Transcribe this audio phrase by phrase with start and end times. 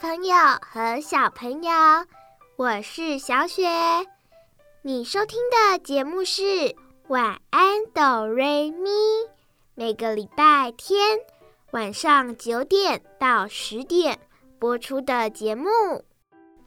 [0.00, 1.70] 朋友和小朋友，
[2.56, 3.68] 我是小雪。
[4.80, 6.42] 你收听的节目是
[7.08, 8.88] 《晚安，哆瑞咪》，
[9.74, 11.18] 每个礼拜天
[11.72, 14.18] 晚上九点到十点
[14.58, 15.68] 播出的节目。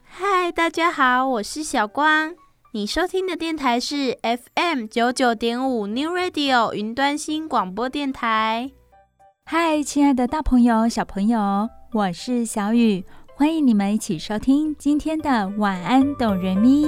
[0.03, 2.35] 嗨，大家好，我是小光。
[2.73, 8.69] 你收听的电台是 FM 九九点五 New Radio 云端新广播电台。
[9.43, 13.03] 嗨，亲爱的大朋友、小朋友，我是小雨，
[13.35, 16.85] 欢迎你们一起收听今天的晚安，哆瑞咪。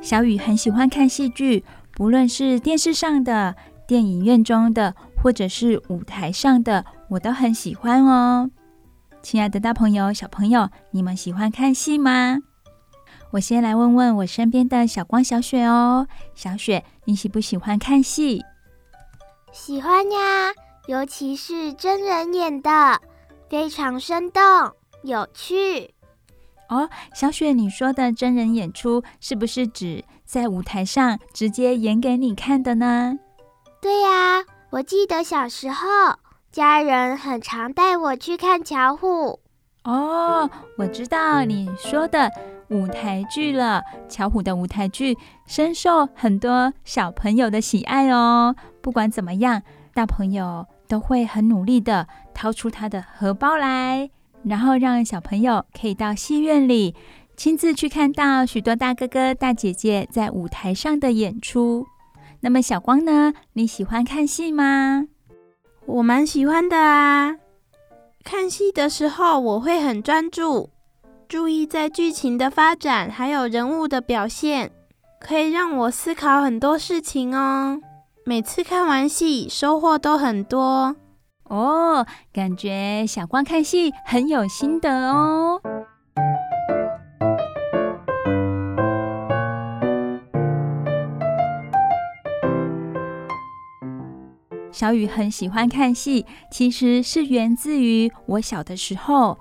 [0.00, 3.56] 小雨很喜欢看戏剧，不论是电视上的、
[3.88, 8.48] 电影院中的，或者是舞台上的，我都很喜欢哦。
[9.22, 12.38] 亲爱的大朋友、小朋友，你们喜欢看戏吗？
[13.32, 16.06] 我先来问问我身边的小光、小雪哦。
[16.36, 18.42] 小雪，你喜不喜欢看戏？
[19.52, 20.52] 喜欢呀，
[20.86, 23.00] 尤其是真人演的，
[23.48, 24.42] 非常生动
[25.02, 25.94] 有趣。
[26.68, 33.18] 哦，小雪，你说的真人演出是不是指在舞台上直接演给你看的呢？
[33.80, 35.86] 对呀，我记得小时候
[36.50, 39.40] 家人很常带我去看巧虎。
[39.84, 42.30] 哦，我知道你说的
[42.68, 43.82] 舞台剧了。
[44.08, 48.56] 巧虎的舞台剧深受很多小朋友的喜爱哦。
[48.80, 49.62] 不管怎么样，
[49.92, 54.10] 大朋友都会很努力的掏出他的荷包来。
[54.42, 56.94] 然后让小朋友可以到戏院里
[57.36, 61.86] 亲自去看到许多大哥哥大姐姐在舞台上的演出。
[62.40, 63.32] 那么小光呢？
[63.54, 65.06] 你喜欢看戏吗？
[65.86, 67.36] 我蛮喜欢的啊。
[68.24, 70.70] 看戏的时候我会很专注，
[71.28, 74.72] 注意在剧情的发展还有人物的表现，
[75.20, 77.78] 可以让我思考很多事情哦。
[78.24, 80.96] 每次看完戏收获都很多。
[81.44, 85.60] 哦，感觉小光看戏很有心得哦。
[94.74, 99.38] 小雨很喜欢看戏，其实是源自于我小的时候，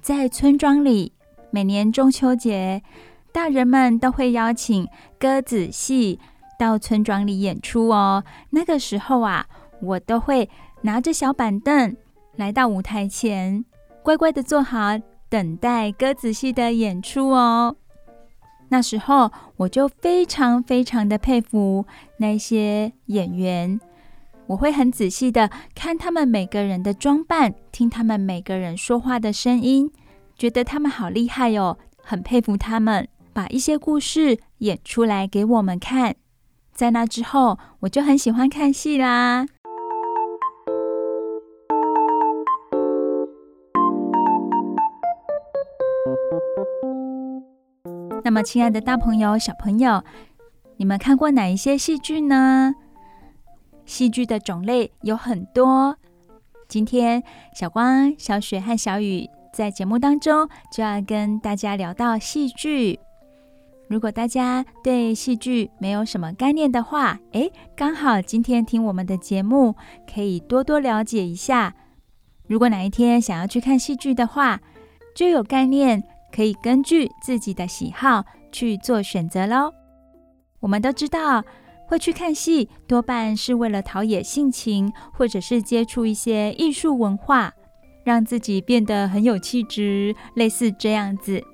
[0.00, 1.12] 在村庄里，
[1.52, 2.82] 每年中秋节，
[3.30, 4.88] 大人们都会邀请
[5.20, 6.18] 鸽子戏
[6.58, 8.24] 到村庄里演出哦。
[8.50, 9.46] 那个时候啊，
[9.80, 10.50] 我都会。
[10.84, 11.96] 拿着小板凳
[12.34, 13.64] 来到舞台前，
[14.02, 14.98] 乖乖的坐好，
[15.28, 17.76] 等待鸽子戏的演出哦。
[18.68, 23.80] 那时候我就非常非常的佩服那些演员，
[24.52, 29.90] 我会很仔细的看他们每个人的装扮，听他们每个人说话的声音，
[30.36, 36.16] 觉得他们好厉害哦，很佩服他们，把一些故事演出来给我们看。
[36.74, 39.46] 在那之后，我就很喜欢看戏啦。
[48.22, 50.04] 那么，亲爱的大朋友、小朋友，
[50.76, 52.74] 你们看过哪一些戏剧呢？
[53.92, 55.94] 戏剧的种类有很多。
[56.66, 57.22] 今天，
[57.54, 62.98] 小光、小雪和小雨在节目当中就要跟大家聊到戏剧。
[63.88, 69.76] 如果大家对戏剧没有什么概念的话，诶，刚好今天听我们的节目，
[70.10, 71.74] 可以多多了解一下。
[72.46, 74.58] 如果哪一天想要去看戏剧的话，
[75.14, 76.02] 就有概念。
[76.34, 79.70] 可以根据自己的喜好去做选择喽。
[80.60, 81.44] 我们都知道，
[81.92, 87.52] 会去看戏多半是为了陶冶性情，或者是接触一些艺术文化，
[88.02, 91.44] 让自己变得很有气质，类似这样子。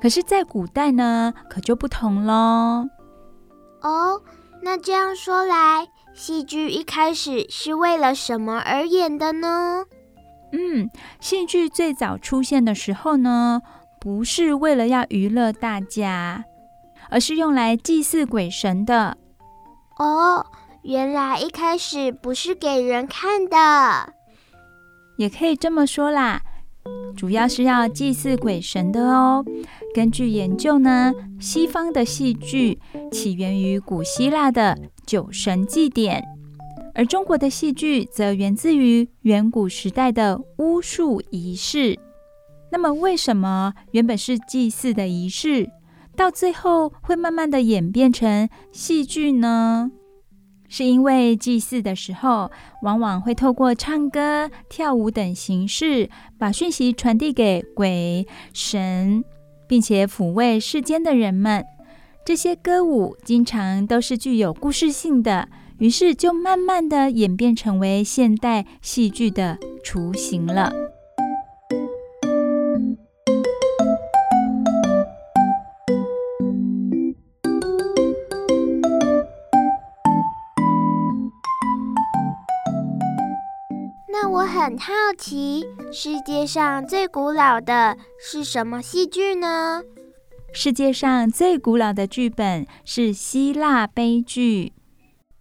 [0.00, 2.88] 可是，在古代呢，可就不同喽。
[3.82, 4.22] 哦，
[4.62, 9.82] 那这样说来，戏剧一开始是为了什么而演的呢？
[10.52, 10.88] 嗯，
[11.18, 13.60] 戏剧最早出现的时候呢，
[14.00, 16.44] 不是为了要娱乐大家，
[17.10, 19.16] 而是用来祭祀鬼神的。
[20.00, 20.46] 哦，
[20.82, 24.14] 原来一开始不是给人看的，
[25.18, 26.40] 也可以这么说啦。
[27.14, 29.44] 主要是要祭祀鬼神的哦。
[29.94, 32.80] 根据研究呢，西方的戏剧
[33.12, 36.24] 起源于古希腊的酒神祭典。
[36.94, 41.98] 而中国的戏剧则源自于远古时代的巫术仪式。
[42.72, 45.68] 那么，为什么原本是祭祀的仪式，
[46.20, 49.90] 到最后会慢慢的演变成戏剧呢？
[50.68, 52.50] 是因为祭祀的时候，
[52.82, 59.24] 往往会透过唱歌、跳舞等形式，把讯息传递给鬼神，
[59.66, 61.64] 并且抚慰世间的人们。
[62.22, 65.48] 这些歌舞经常都是具有故事性的。
[65.78, 70.70] 于是就慢慢的演变成为现代戏剧的雏形了。
[84.40, 89.82] 我很好奇，世界上最古老的是什么戏剧呢？
[90.54, 94.72] 世界上最古老的剧本是希腊悲剧。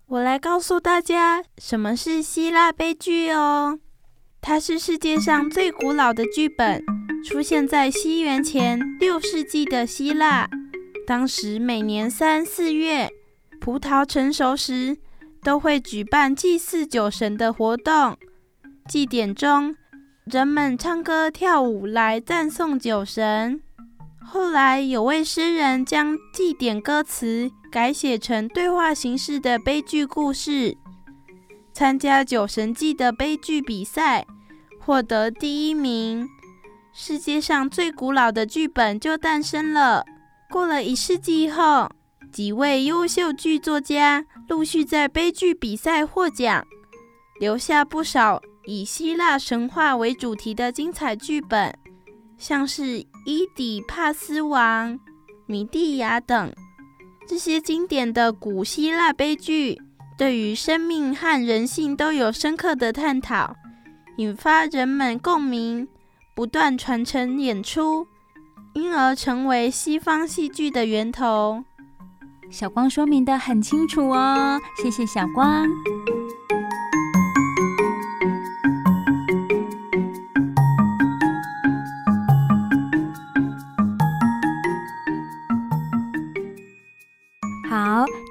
[0.08, 3.80] 我来告诉大家什么是希腊悲剧哦。
[4.42, 6.84] 它是世界上最古老的剧本，
[7.24, 10.50] 出现在西元前六世纪的希腊。
[11.08, 13.10] 当时每年三四月，
[13.62, 14.98] 葡萄成熟时，
[15.42, 18.18] 都会举办祭祀酒神的活动。
[18.90, 19.76] 祭典中，
[20.24, 23.62] 人们唱歌跳舞来赞颂酒神。
[24.20, 30.76] 后来有位诗人将祭典歌词改写成对话形式的悲剧故事，
[31.72, 34.26] 参加酒神祭的悲剧比赛，
[34.80, 36.28] 获得第一名。
[36.92, 40.04] 世界上最古老的剧本就诞生了。
[40.50, 41.88] 过了一世纪后，
[42.32, 46.66] 几位优秀剧作家陆续在悲剧比赛获奖，
[47.40, 51.76] 留下不少以希腊神话为主题的精彩剧本。
[52.38, 54.94] 像是《伊底帕斯王》
[55.48, 56.54] 《米蒂亚》等
[57.28, 59.82] 这些经典的古希腊悲剧，
[60.16, 63.56] 对于生命和人性都有深刻的探讨，
[64.18, 65.88] 引发人们共鸣，
[66.36, 68.06] 不断传承演出，
[68.74, 71.64] 因而成为西方戏剧的源头。
[72.52, 75.68] 小光说明得很清楚哦，谢谢小光。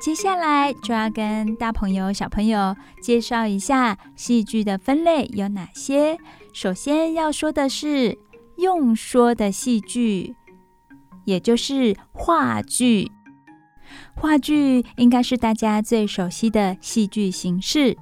[0.00, 6.16] 接下来就要跟大朋友、小朋友介绍一下戏剧的分类有哪些。
[6.52, 8.16] 首先要说的是
[8.58, 10.36] 用说的戏剧，
[11.24, 13.10] 也就是话剧。
[14.14, 17.96] 话剧应该是大家最熟悉的戏剧形式，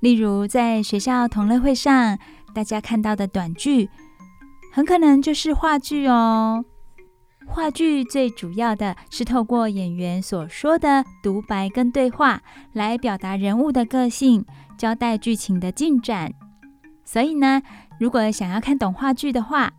[0.00, 2.18] 例如在学校同乐会上，
[2.52, 3.88] 大家看到的短剧，
[4.72, 6.64] 很可能就是话剧哦。
[7.46, 14.44] 话剧最主要的是透过演员所说的独白跟对话来表达人物的个性，
[14.76, 16.32] 交代剧情的进展。
[17.04, 17.62] 所以呢，
[17.98, 19.72] 如果想要看懂话剧的话，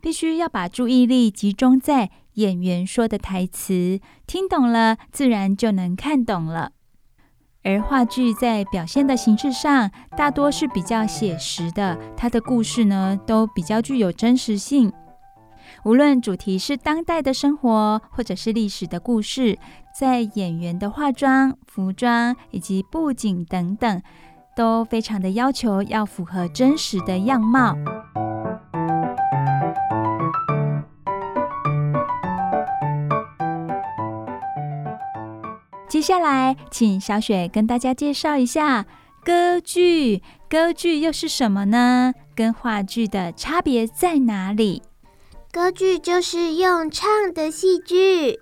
[0.00, 6.72] 必须要把注意力集中在演员说的台词，听懂了自然就能看懂了。
[7.64, 14.92] 而话剧在表现的形式上，大多是比较写实的，它的故事呢都比较具有真实性。
[15.84, 19.58] 无论主题是当代的生活，或者是历史的故事，
[19.92, 24.00] 在演员的化妆、服装以及布景等等，
[24.54, 27.76] 都非常的要求要符合真实的样貌。
[35.88, 38.86] 接下来，请小雪跟大家介绍一下
[39.24, 40.22] 歌剧。
[40.48, 42.12] 歌剧又是什么呢？
[42.36, 44.82] 跟话剧的差别在哪里？
[45.52, 48.40] 歌剧就是用唱的戏剧。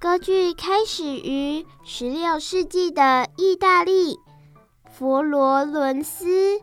[0.00, 4.18] 歌剧开始于十六世纪的意大利
[4.90, 6.60] 佛罗伦斯，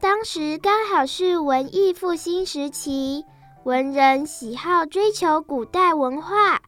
[0.00, 3.24] 当时刚好是文艺复兴时期，
[3.64, 6.60] 文人喜好追求古代文化，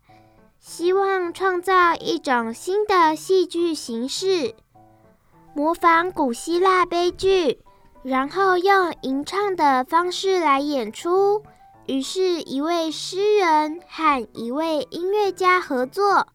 [0.59, 4.57] 希望创造一种新的戏剧形式，
[5.54, 7.61] 模仿古希腊悲剧，
[8.02, 11.45] 然后用吟唱的方式来演出。
[11.90, 16.28] 于是，一位诗人和一位音乐家合作，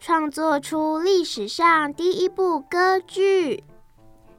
[0.00, 3.62] 创作出历史上第一部歌剧。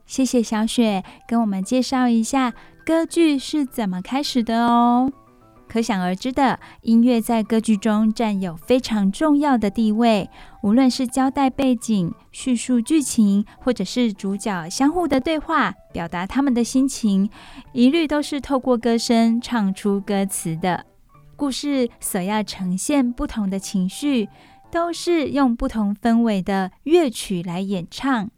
[0.05, 2.53] 谢谢小雪跟我们介绍一下
[2.85, 5.09] 歌剧是怎么开始的哦。
[5.69, 10.29] 可想而知的，音乐在歌剧中占有非常重要的地位。
[10.63, 17.29] 无论是交代背景、叙述剧情，或者是主角相互的对话，表达他们的心情，
[17.73, 20.85] 一律都是透过歌声唱出歌词的。
[21.35, 24.29] 故事所要呈现不同的情绪，
[24.71, 28.29] 都是用不同氛围的乐曲来演唱。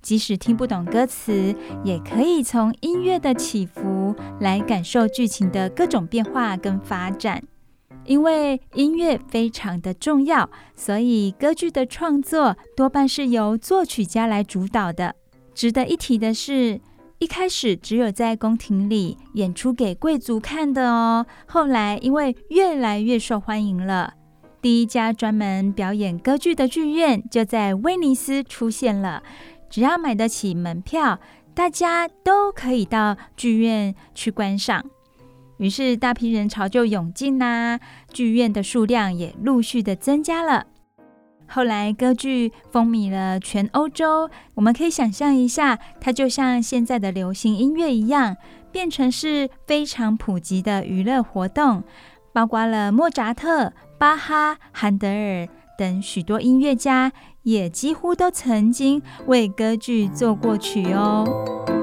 [0.00, 1.54] 即使听不懂歌词，
[1.84, 7.42] 也可以从音乐的起伏来感受剧情的各种变化跟发展。
[8.06, 15.14] 因为音乐非常的重要，所以歌剧的创作多半是由作曲家来主导的。
[15.54, 16.80] 值得一提的是，
[17.18, 24.14] 一开始只有在宫廷里演出给贵族看的哦，后来因为越来越受欢迎了，
[24.60, 29.22] 第一家专门表演歌剧的剧院就在威尼斯出现了。
[29.68, 31.18] 只要买得起门票，
[31.54, 34.84] 大家都可以到剧院去观赏。
[35.58, 37.80] 于是大批人潮就涌进啦，
[38.12, 40.66] 剧院的数量也陆续的增加了。
[41.48, 48.36] 后来歌剧风靡了全欧洲，我们可以想象一下，它就像现在的流行音乐一样，
[48.72, 51.84] 变成是非常普及的娱乐活动，
[52.32, 55.48] 包括了莫扎特、巴哈、韩德尔
[55.78, 57.12] 等许多音乐家，
[57.44, 61.75] 也几乎都曾经为歌剧作过曲哦。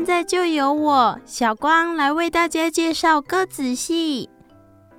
[0.00, 4.30] 现在就由我小光来为大家介绍歌仔戏。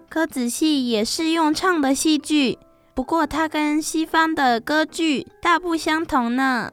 [0.07, 2.59] 歌仔戏也是用唱的戏剧，
[2.93, 6.71] 不过它跟西方的歌剧大不相同呢。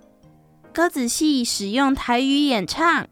[0.75, 3.09] 歌仔戏使用台语演唱，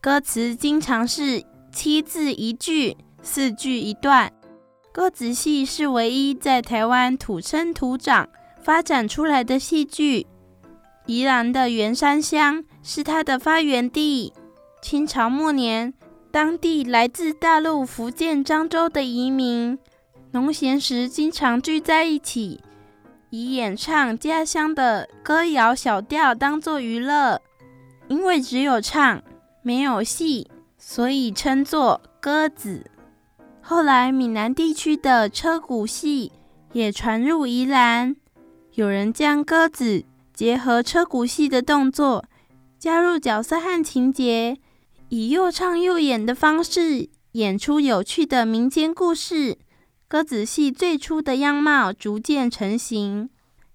[0.00, 1.42] 歌词经常是
[1.72, 4.32] 七字一句、四句一段。
[4.92, 8.28] 歌仔戏是唯一在台湾土生土长
[8.62, 10.28] 发展出来的戏剧。
[11.06, 14.32] 宜兰的员山乡是它的发源地。
[14.82, 15.94] 清朝末年，
[16.32, 19.78] 当地来自大陆福建漳州的移民，
[20.32, 22.60] 农闲时经常聚在一起，
[23.30, 27.40] 以演唱家乡的歌谣小调当作娱乐。
[28.08, 29.22] 因为只有唱，
[29.62, 32.84] 没有戏，所以称作歌仔。
[33.62, 36.32] 后来，闽南地区的车鼓戏
[36.72, 38.16] 也传入宜兰，
[38.74, 42.24] 有人将歌仔结合车鼓戏的动作，
[42.80, 44.58] 加入角色和情节。
[45.14, 49.58] 以又唱又演的方式演出有趣的民间故事，
[50.08, 53.28] 歌仔戏最初的样貌逐渐成型。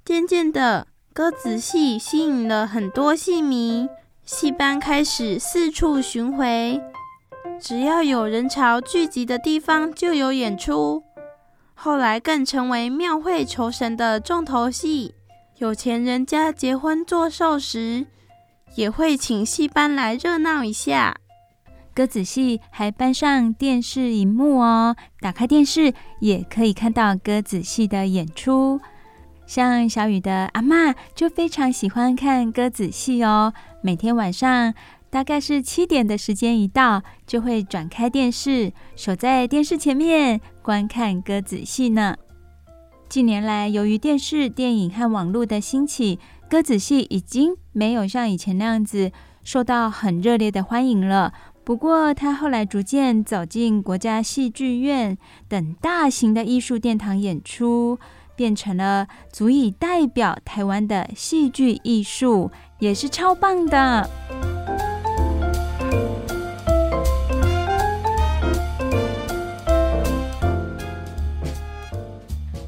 [0.04, 3.88] 渐渐的，歌仔戏吸引了很多戏迷，
[4.26, 6.82] 戏班开始四处巡回，
[7.62, 11.04] 只要有人潮聚集的地方就有演出。
[11.76, 15.14] 后来更成为庙会酬神的重头戏，
[15.60, 18.08] 有钱人家结婚做寿时，
[18.74, 21.16] 也会请戏班来热闹一下。
[21.98, 28.80] 歌仔戏还搬上电视荧幕哦，打开电视也可以看到歌仔戏的演出。
[29.48, 33.52] 像小雨的阿嬷就非常喜欢看歌仔戏哦，
[33.82, 34.76] 每天晚上
[35.10, 42.16] 大概是七点的时间一到，就会转开电视，守在电视前面观看歌仔戏呢。
[43.10, 49.12] 近年来，由于电视、电影和网络的兴起，歌仔戏已经没有像以前那样子
[49.44, 51.34] 受到很热烈的欢迎了。
[51.68, 55.18] 不过，他后来逐渐走进国家戏剧院
[55.50, 58.00] 等大型的艺术殿堂演出，
[58.38, 64.10] 变成了足以代表台湾的戏剧艺术，也是超棒的。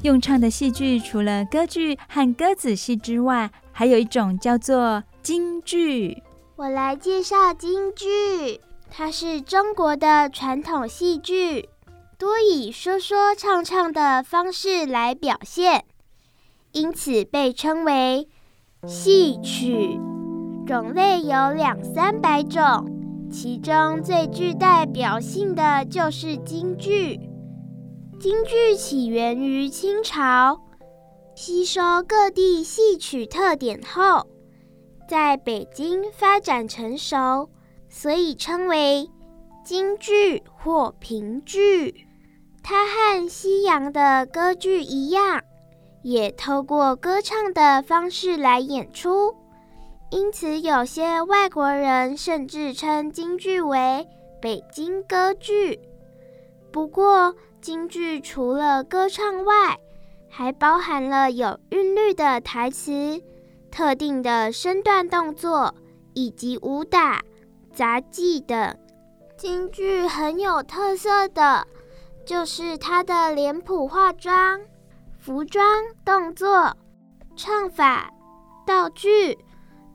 [0.02, 6.22] 用唱的戏剧除了歌剧和歌仔戏之外，还有一种叫做京剧。
[6.56, 8.60] 我来介绍京剧。
[8.90, 11.68] 它是中国的传统戏剧，
[12.18, 15.84] 多以说说唱唱的方式来表现，
[16.72, 18.28] 因此被称为
[18.86, 19.98] 戏曲。
[20.66, 22.90] 种类有两三百种，
[23.30, 27.18] 其中最具代表性的就是京剧。
[28.18, 30.60] 京剧起源于清朝，
[31.34, 34.26] 吸收各地戏曲特点后，
[35.08, 37.48] 在北京发展成熟。
[37.90, 39.10] 所以称为
[39.62, 42.06] 京剧或评剧。
[42.62, 45.42] 它和西洋的歌剧一样，
[46.02, 49.34] 也透过歌唱的方式来演出。
[50.10, 54.06] 因此，有些外国人甚至称京剧为
[54.40, 55.78] 北京歌剧。
[56.72, 59.78] 不过，京剧除了歌唱外，
[60.28, 63.22] 还包含了有韵律的台词、
[63.70, 65.74] 特定的身段动作
[66.14, 67.22] 以及武打。
[67.72, 68.76] 杂技等。
[69.36, 71.66] 京剧很有特色的，
[72.26, 74.60] 就是它的脸谱化妆、
[75.18, 75.64] 服装、
[76.04, 76.76] 动作、
[77.36, 78.12] 唱法、
[78.66, 79.38] 道具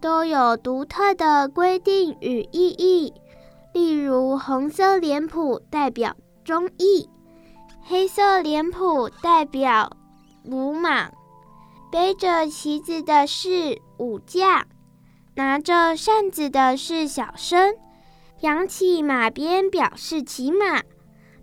[0.01, 3.13] 都有独特的规定与意义。
[3.73, 7.09] 例如，红色脸谱代表忠义。
[7.83, 9.91] 黑色脸谱代表
[10.43, 11.13] 鲁莽，
[11.91, 14.65] 背着旗子的是武将，
[15.35, 17.75] 拿着扇子的是小生，
[18.39, 20.81] 扬起马鞭表示骑马，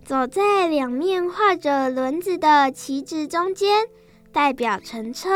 [0.03, 3.85] 走在两面画着轮子的旗帜中间，
[4.33, 5.29] 代表乘车。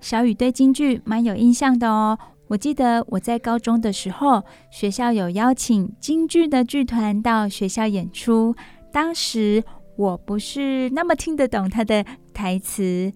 [0.00, 2.18] 小雨对京剧蛮有印象的哦。
[2.48, 8.56] 我记得我在高中的时候，学校有邀请京剧的剧团到学校演出。
[8.92, 9.62] 当时
[9.96, 13.12] 我不是那么听得懂他的台词，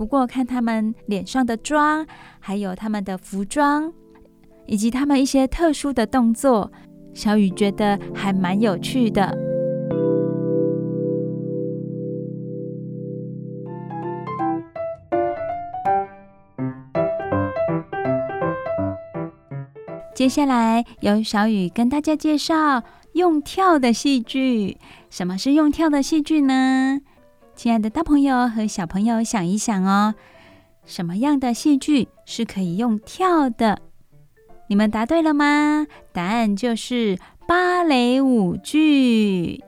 [0.00, 2.06] 不过看他们脸上的妆，
[2.38, 3.92] 还有他们的服装，
[4.64, 6.72] 以及他们一些特殊的动作，
[7.12, 9.36] 小雨觉得还蛮有趣的。
[20.14, 24.78] 接下来由小雨跟大家介绍用跳的戏剧。
[25.10, 27.02] 什么是用跳的戏剧呢？
[27.62, 30.14] 亲爱的大朋友和小朋友，想一想哦，
[30.86, 33.82] 什么样的戏剧是可以用跳的？
[34.68, 35.86] 你们答对了吗？
[36.10, 39.62] 答案就是芭蕾舞剧。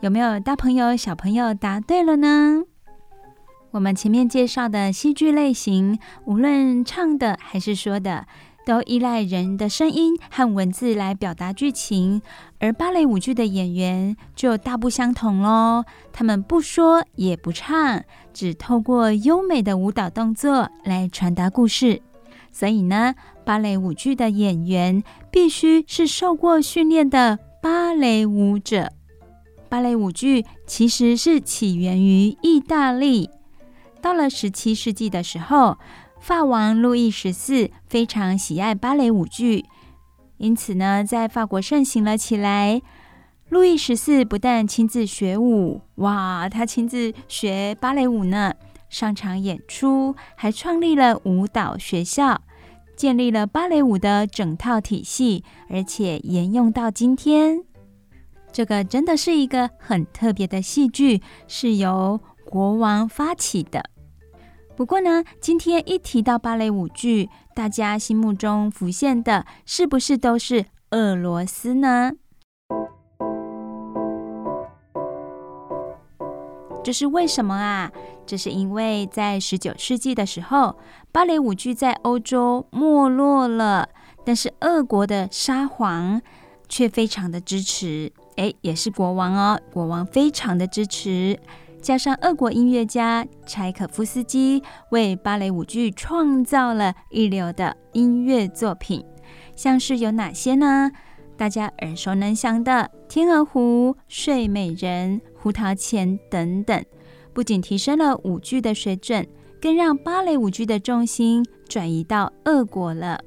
[0.00, 2.62] 有没有大朋友、小朋友答对了呢？
[3.72, 8.26] 我们前面介绍的戏剧类型，无论唱的还是说的。
[8.66, 12.20] 都依赖人的声音和文字来表达剧情，
[12.58, 15.84] 而芭蕾舞剧的演员就大不相同喽。
[16.12, 22.02] 他们不说也不唱，只透过优美的舞蹈动作来传达故事。
[22.52, 23.14] 所以呢，
[23.44, 28.92] 芭蕾舞剧的演员必须是受过训练的芭蕾舞者。
[29.68, 33.30] 芭蕾舞剧其实是起源于意大利，
[34.02, 35.78] 到了十七世纪的时候。
[36.20, 39.64] 法王路易十四非常喜爱芭蕾舞剧，
[40.36, 42.82] 因此呢，在法国盛行了起来。
[43.48, 48.54] 路易十四不但亲自学舞，哇，他亲自学芭蕾舞呢，
[48.88, 52.42] 上场演出，还创立了舞蹈学校，
[52.94, 57.64] 建立了芭蕾舞的整套体系，而且沿用到今天。
[58.52, 63.89] 这个真的是一个很特别的戏剧，是由国王发起的。
[64.80, 72.12] 不过呢，今天一提到芭蕾舞剧，大家心目中浮现的是不是都是俄罗斯呢？
[76.82, 77.92] 这是为什么啊？
[78.24, 80.78] 这是因为在十九世纪的时候，
[81.12, 83.86] 芭蕾舞剧在欧洲没落了，
[84.24, 86.22] 但是俄国的沙皇
[86.70, 91.38] 却非常的支持，诶，也是国王哦，国王非常的支持。
[91.80, 99.04] 加上俄国音乐家柴可夫斯基为芭蕾舞剧创造了一流的音乐作品，
[99.56, 100.90] 像是有哪些呢？
[101.38, 102.72] 大家耳熟能详的
[103.08, 106.84] 《天鹅湖》《睡美人》《胡桃钳》等等，
[107.32, 109.26] 不仅提升了舞剧的水准，
[109.58, 113.18] 更让芭蕾舞剧的重心转移到俄国了。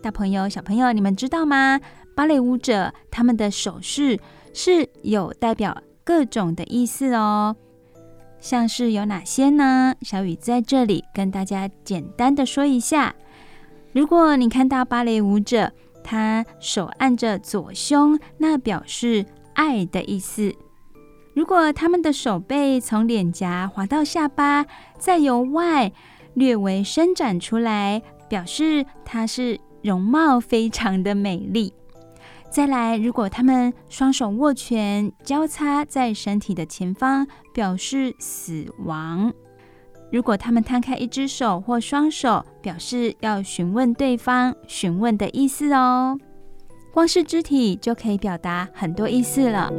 [0.00, 1.80] 大朋友、小朋友，你们知道吗？
[2.14, 4.18] 芭蕾舞者他们的手势
[4.54, 7.56] 是有代表各种的意思哦。
[8.42, 9.94] 像是有哪些呢？
[10.02, 13.14] 小雨在这里跟大家简单的说一下。
[13.92, 19.24] 如果你看到芭蕾舞者，他手按着左胸，那表示
[19.54, 20.52] 爱的意思。
[21.34, 24.66] 如果他们的手背从脸颊滑到下巴，
[24.98, 25.92] 再由外
[26.34, 31.72] 略微伸展出来，表示他是容貌非常的美丽。
[32.52, 39.32] 再来，如果他们双手握拳交叉在身体的前方，表示死亡；
[40.10, 46.18] 如果他们摊开一只手或双手，表示要询问对方，询问的意思哦。
[46.92, 49.72] 光是肢体就可以表达很多意思了。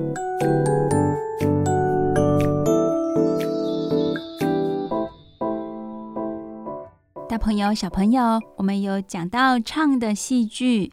[7.30, 10.92] 大朋友、小朋友，我们有讲到唱的戏剧。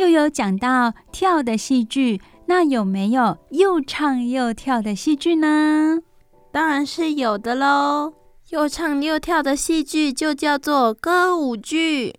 [0.00, 5.98] 又有讲到跳的戏剧，那有没有又唱又跳的戏剧呢？
[6.50, 8.14] 当然是有的喽！
[8.48, 12.14] 又唱又跳的戏剧就叫做歌舞剧。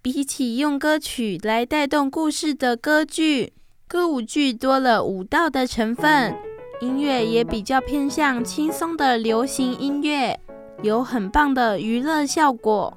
[0.00, 3.52] 比起用歌曲来带动故事的歌剧，
[3.88, 6.32] 歌舞剧多了舞蹈的成分，
[6.80, 10.38] 音乐也比较偏向轻松的流行音乐，
[10.84, 12.96] 有很棒的娱乐效果。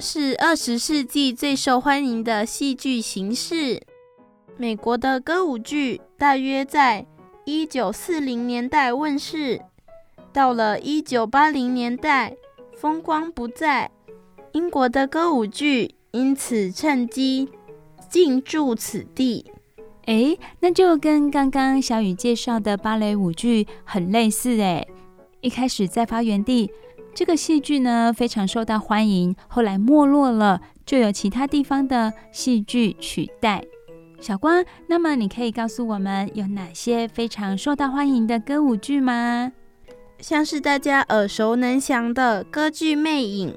[0.00, 3.82] 是二十世纪最受欢迎的戏剧形式。
[4.56, 7.06] 美国的歌舞剧大约在
[7.44, 9.60] 一九四零年代问世，
[10.32, 12.34] 到了一九八零年代
[12.74, 13.90] 风光不再。
[14.52, 17.48] 英国的歌舞剧因此趁机
[18.08, 19.44] 进驻此地。
[20.06, 24.88] 诶，那就跟刚刚小雨介绍的芭蕾舞剧很类似诶。
[25.40, 26.70] 一开始在发源地，
[27.14, 33.62] 这个戏剧呢非常受到欢迎，后来没落了，就有其他地方的戏剧取代。
[34.20, 39.52] 小光，那么你可以告诉我们有哪些非常受到欢迎的歌舞剧吗？
[40.18, 43.48] 像是大家耳熟能详的歌剧《魅影》、《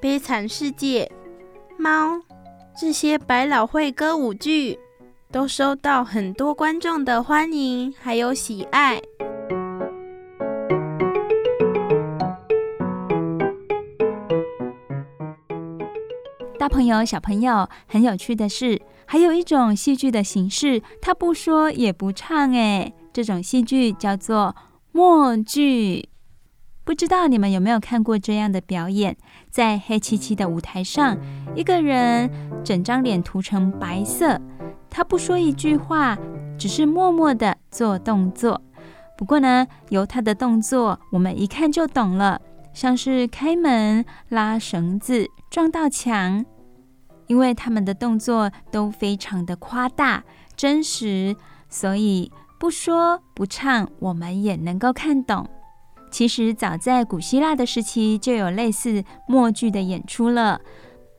[0.00, 1.08] 悲惨世界》、
[1.80, 2.16] 《猫》
[2.76, 4.76] 这些百老汇歌舞剧，
[5.30, 9.00] 都受到很多观众的欢迎还有喜爱。
[16.62, 24.54] 大朋友、小朋友，很有趣的是，还有一种戏剧的形式，它不说也不唱，哎，这种戏剧叫做
[24.92, 26.08] 默剧。
[26.84, 29.16] 不知道你们有没有看过这样的表演？
[29.50, 31.18] 在黑漆漆的舞台上，
[31.56, 32.30] 一个人
[32.62, 34.40] 整张脸涂成白色，
[34.88, 36.16] 他不说一句话，
[36.56, 38.62] 只是默默地做动作。
[39.18, 42.40] 不过呢，由他的动作，我们一看就懂了，
[42.72, 46.44] 像是开门、拉绳子、撞到墙。
[47.32, 50.22] 因为他们的动作都非常的夸大、
[50.54, 51.34] 真实，
[51.70, 55.48] 所以不说不唱，我们也能够看懂。
[56.10, 60.60] 其实早在古希腊的时期就有类似默剧的演出了。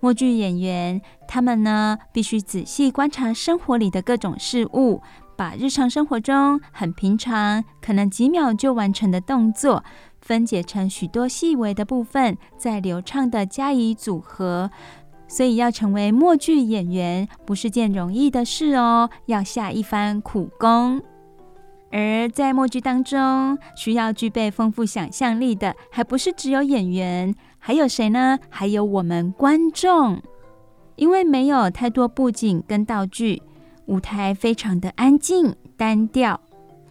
[0.01, 5.01] 默剧演员他们呢，必须仔细观察生活里的各种事物，
[5.35, 9.83] 把日常生活中很平常、可能几秒就完成的动作，
[10.21, 14.69] 分解成许多细微的部分，再流畅地加以组合。
[15.33, 21.01] 所以要成为默剧演员不是件容易的事哦，要下一番苦功。
[21.91, 28.37] 而在默剧当中，需要具备丰富想象力的，还不是只有演员，还有谁呢？
[28.47, 30.21] 还有我们观众。
[30.97, 33.41] 因为没有太多布景跟道具，
[33.87, 36.39] 舞台非常的安静单调。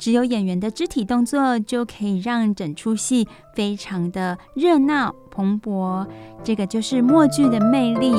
[0.02, 6.04] 只有演员的肢体动作就可以让整出戏非常的热闹蓬勃，
[6.42, 8.12] 这个就是默剧的魅力。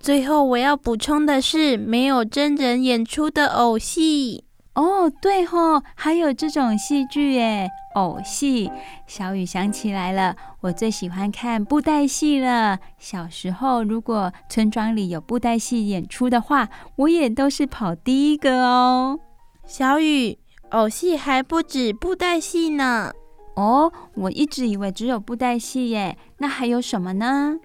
[0.00, 4.42] 最后我要补充的是，没有真人演出的偶戏。
[4.74, 8.70] 哦，对吼，还有这种戏剧耶，偶戏。
[9.06, 12.78] 小雨想起来了，我最喜欢看布袋戏了。
[12.98, 19.20] 小时候，如果村庄里有布袋戏演出的话，我也都是跑第一个哦。
[19.66, 20.38] 小雨，
[20.70, 23.12] 偶戏还不止布袋戏呢。
[23.56, 27.58] 哦，我一直以为只有布袋戏耶，那还有什么呢？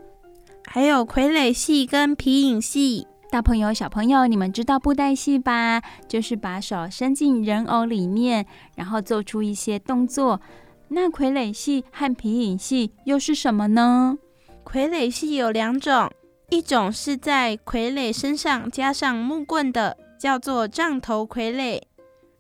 [0.66, 3.08] 还有傀儡戏跟皮影戏。
[3.30, 5.82] 大朋友、小朋友，你们知道布袋戏吧？
[6.08, 10.40] 就是把手伸进人偶里面，然后做出一些动作。
[10.88, 14.18] 那傀儡戏和皮影戏又是什么呢？
[14.64, 16.10] 傀儡戏有两种，
[16.52, 21.82] 一种是在傀儡身上加上木棍的，叫做杖头傀儡，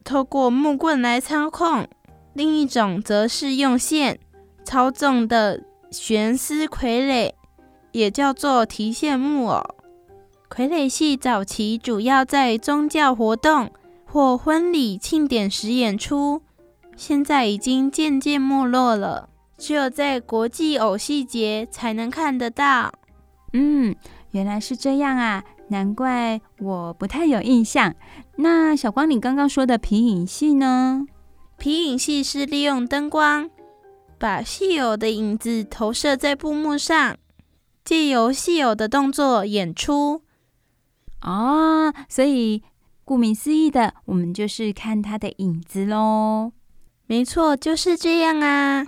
[0.06, 1.84] 透过木棍来操控；
[2.34, 4.18] 另一种则是用线
[4.64, 7.34] 操纵的悬丝傀儡，
[7.92, 9.62] 也叫做提线木偶。
[10.50, 13.70] 傀儡戏早期主要在宗教活动
[14.06, 16.42] 或婚礼庆典时演出，
[16.96, 22.92] 现在已经渐渐没落了，只有在国际偶戏节才能看得到。
[23.54, 23.96] 嗯，
[24.32, 27.94] 原来是这样啊，难怪我不太有印象。
[28.38, 31.06] 那小光，你刚刚说的皮影戏呢？
[31.58, 33.50] 皮影戏是利用灯光，
[34.18, 37.18] 把戏偶的影子投射在布幕上，
[37.84, 40.22] 借由戏偶的动作演出。
[41.22, 42.64] 哦，所以
[43.04, 46.52] 顾名思义的，我们就是看他的影子喽。
[47.06, 48.86] 没错，就是这样啊。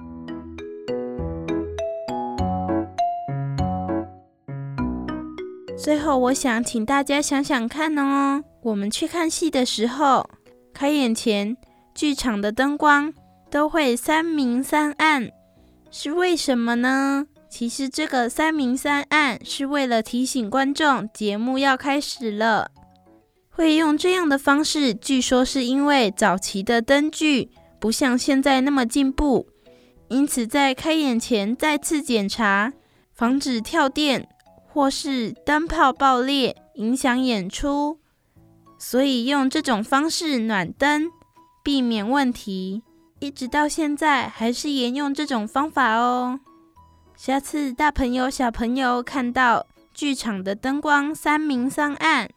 [5.77, 10.29] 最后，我想请大家想想看哦，我们去看戏的时候，
[10.73, 11.55] 开演前
[11.95, 13.13] 剧场的灯光
[13.49, 15.31] 都会三明三暗，
[15.89, 17.27] 是为什么呢？
[17.49, 22.71] 其实这个三明三暗是为了提醒观众节目要开始了。
[23.49, 29.47] 会用这样的方式，据说是因为早期的灯具不像现在那么进步，
[30.07, 32.71] 因此在开演前再次检查，
[33.13, 34.29] 防止跳电
[34.67, 37.99] 或是灯泡爆裂影响演出，
[38.77, 41.09] 所以用这种方式暖灯，
[41.63, 42.83] 避免问题。
[43.19, 46.39] 一直到现在还是沿用这种方法哦。
[47.19, 52.29] 下次大朋友、小朋友看到剧场的灯光三明三暗，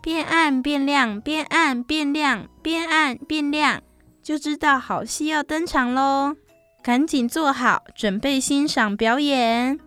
[0.00, 3.82] 变暗变亮，变暗变亮，变暗变亮，
[4.22, 6.34] 就知道好戏要登场喽！
[6.82, 9.78] 赶紧坐好，准备欣赏表演。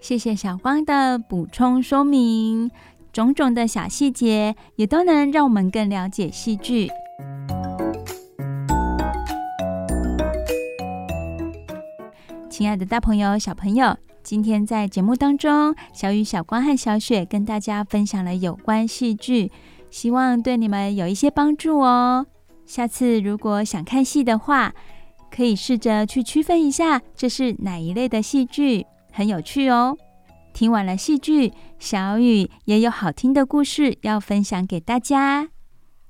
[0.00, 2.70] 谢谢小光的补充说明，
[3.12, 6.90] 种种的小细节也都能让我们更了解戏剧。
[12.62, 19.50] 亲爱的大朋友、小朋友，今天在节目当中，小雨、小光和小雪跟大家分享了有关戏剧，
[19.90, 22.24] 希望对你们有一些帮助哦。
[22.64, 24.72] 下次如果想看戏的话，
[25.28, 29.96] 可以试着去区分一下这是哪一类的戏剧，很有趣哦。
[30.54, 35.48] 听完了戏剧，小雨也有好听的故事要分享给大家。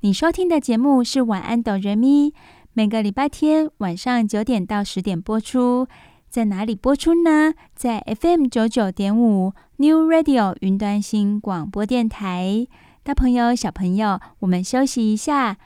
[0.00, 2.28] 你收听的节目是《晚安，哆瑞咪》，
[2.74, 5.88] 每个礼拜天晚上九点到十点播出。
[6.32, 7.52] 在哪里播出呢？
[7.76, 12.66] 在 FM 九九点五 New Radio 云端新广播电台。
[13.02, 15.58] 大朋友、小朋友，我们休息一下，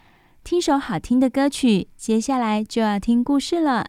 [0.43, 1.87] 听首好听的歌曲。
[1.97, 3.87] 接下来就要听故事了。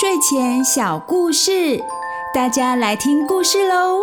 [0.00, 1.82] 睡前小故事，
[2.32, 4.02] 大家来听故事喽。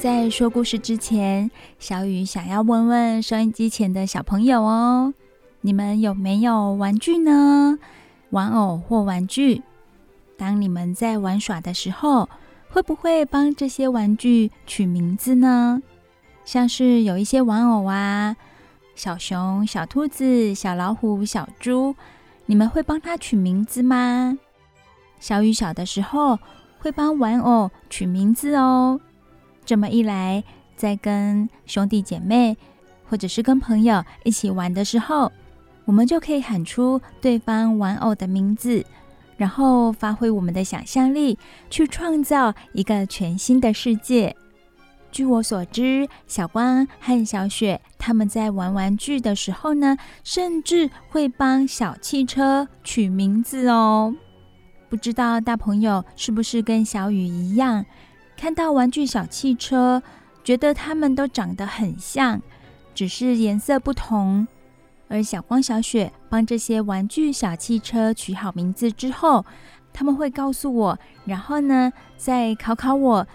[0.00, 5.12] 在说故事之前，小雨想要问问收音机前的小朋友哦，
[5.60, 7.76] 你们有没有玩具呢？
[8.30, 9.60] 玩偶或玩具？
[10.36, 12.28] 当你们在玩耍的时候，
[12.70, 15.82] 会不会帮这些玩具取名字呢？
[16.44, 18.36] 像是有一些玩偶啊，
[18.94, 21.96] 小熊、小兔子、小老虎、小猪，
[22.46, 24.38] 你们会帮它取名字吗？
[25.18, 26.38] 小雨小的时候
[26.78, 29.00] 会帮玩偶取名字哦。
[29.68, 30.42] 这么一来，
[30.76, 32.56] 在跟兄弟姐妹
[33.06, 35.30] 或者是跟朋友一起玩的时候，
[35.84, 38.82] 我们就可以喊出对方玩偶的名字，
[39.36, 44.34] 然后发挥我们的想象力，去创造一个全新的世界。
[45.12, 54.14] 据我所知，小光和小雪他们在玩玩具的时候呢，甚至会帮小汽车取名字哦。
[54.88, 57.84] 不知道大朋友是不是跟小雨一样？
[58.38, 60.00] 看到玩具小汽车，
[60.44, 62.40] 觉得它们都长得很像，
[62.94, 64.46] 只是颜色不同。
[65.08, 69.44] 而小光、小雪帮这些玩具小汽车取好名字之后，
[69.92, 73.26] 他们会告诉我，然后呢，再考考我，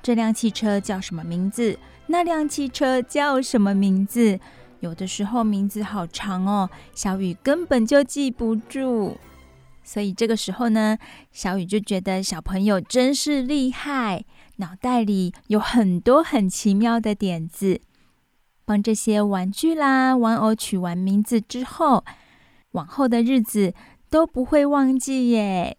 [0.00, 1.76] 这辆汽车叫什么名字？
[2.06, 4.38] 那辆汽车叫什么名字？
[4.78, 9.18] 有的时候名字好长哦，小雨根本就记不住。
[9.82, 10.96] 所以这个时候呢，
[11.32, 14.24] 小雨就觉得小朋友真是厉害。
[14.56, 17.80] 脑袋里有很多很奇妙的点子，
[18.64, 22.04] 帮这些玩具啦、玩偶取完名字之后，
[22.70, 23.74] 往后的日子
[24.08, 25.76] 都不会忘记耶。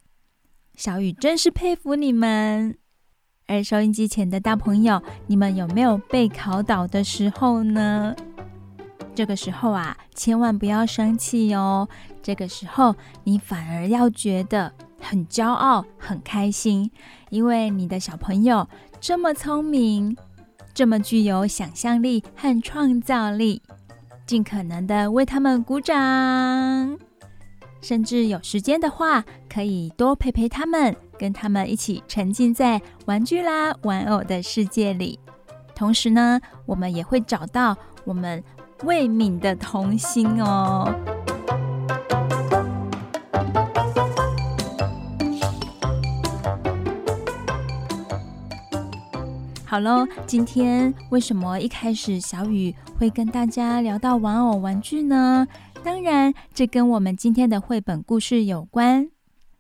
[0.76, 2.78] 小雨真是佩服你们。
[3.48, 8.14] 而收音机前的大朋友，你们有没有被考倒的时候呢？
[9.16, 11.88] 这个时候啊，千万不要生气哦。
[12.22, 14.74] 这个时候，你反而要觉得。
[14.98, 16.90] 很骄傲，很开心，
[17.36, 18.66] 因为你的小朋友
[19.02, 20.16] 这么聪明，
[20.74, 23.62] 这么具有想象力和创造力，
[24.26, 26.98] 尽可能的为他们鼓掌。
[27.82, 35.20] 甚至有时间的话，可以多陪陪他们，跟他们一起沉浸在玩具啦、玩偶的世界里。
[35.76, 38.42] 同时呢，我们也会找到我们
[38.86, 40.90] 未泯的童心哦。
[49.76, 55.46] 好喽，今天为什么一开始小雨会跟大家聊到玩偶玩具呢？
[55.84, 59.10] 当然，这跟我们今天的绘本故事有关。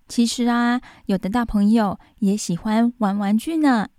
[0.08, 3.90] 其实啊，有的大朋友也喜欢玩玩具呢，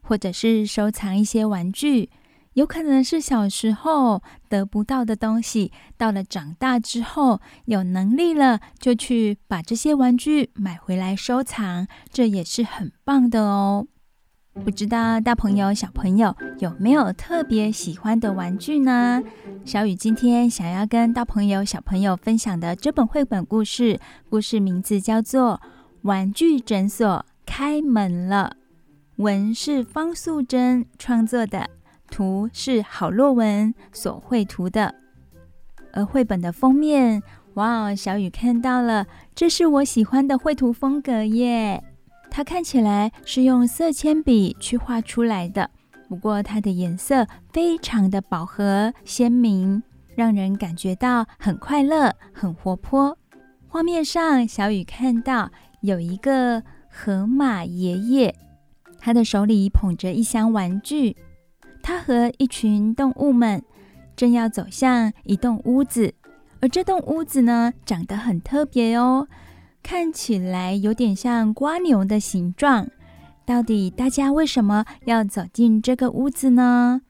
[0.00, 2.08] 或者是收藏一些玩具，
[2.52, 13.88] 有可能是小时候得不到的东西，到了长大之后有能力了，就去把这些玩具买回来收藏，这也是很棒的哦。
[14.62, 19.20] 不知道大朋友、小朋友有没有特别喜欢的玩具呢？
[19.64, 23.98] 小雨今天想要跟大朋友、小朋友分享的这本绘本故事，
[24.30, 25.60] 故事名字叫做
[26.02, 28.56] 《玩具诊所开门了。
[29.16, 31.68] 文是方素珍创作的，
[32.08, 34.94] 图是郝洛文所绘图的。
[35.92, 37.22] 而绘本的封面，
[37.54, 41.82] 哇哦，小雨看到了，这是我喜欢的绘图风格耶。
[42.36, 45.70] 它看起来是用色铅笔去画出来的，
[46.08, 49.80] 不过它的颜色非常的饱和鲜明，
[50.16, 53.16] 让人感觉到很快乐、很活泼。
[53.68, 55.48] 画面上，小雨看到
[55.80, 58.34] 有一个河马爷爷。
[58.98, 61.16] 他的手里捧着一箱玩具，
[61.84, 63.62] 他和一群动物们
[64.16, 66.12] 正要走向一栋屋子，
[66.60, 69.28] 而这栋屋子呢，长得很特别哦，
[69.84, 72.88] 看起来有点像瓜牛的形状。
[73.44, 77.02] 到底大家为什么要走进这个屋子呢？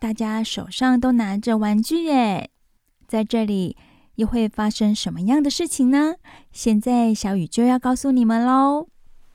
[0.00, 2.50] 大家手上都拿着玩具耶，
[3.06, 3.76] 在这里
[4.16, 6.16] 又会发生什么样的事情呢？
[6.50, 8.88] 现在小雨就要告诉你们喽，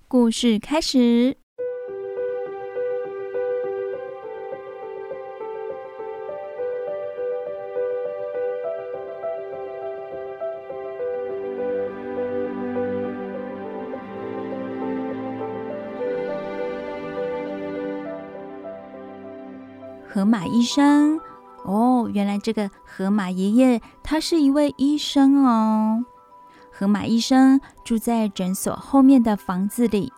[0.10, 1.41] 故事开始。
[20.32, 21.20] 马医生
[21.66, 26.06] 哦，原来这个河马爷爷他是一位医生哦。
[26.72, 30.14] 河马医生住在诊所后面的房子里，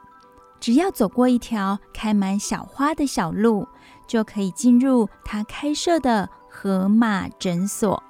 [0.60, 3.68] 只要走过一条开满小花的小路，
[4.06, 8.04] 就可以进入他开设的河马诊所。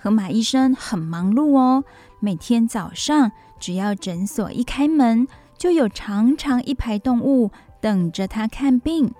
[0.00, 1.84] 河马医生很忙碌哦，
[2.20, 7.50] 每天早上只要诊所一开门，就有长长一排动物
[7.82, 9.12] 等着他看病。